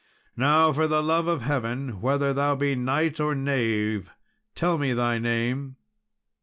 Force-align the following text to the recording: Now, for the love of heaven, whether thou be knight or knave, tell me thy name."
Now, 0.35 0.73
for 0.73 0.87
the 0.87 1.03
love 1.03 1.27
of 1.27 1.43
heaven, 1.43 2.01
whether 2.01 2.33
thou 2.33 2.55
be 2.55 2.73
knight 2.73 3.19
or 3.19 3.35
knave, 3.35 4.09
tell 4.55 4.79
me 4.79 4.93
thy 4.93 5.19
name." 5.19 5.75